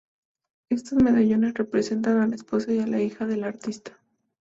Estos 0.71 0.99
medallones 1.03 1.53
representan 1.53 2.17
a 2.17 2.25
la 2.25 2.33
esposa 2.33 2.71
y 2.71 2.83
la 2.87 3.03
hija 3.03 3.27
del 3.27 3.43
artista. 3.43 3.99